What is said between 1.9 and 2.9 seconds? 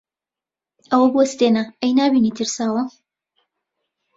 نابینی ترساوە؟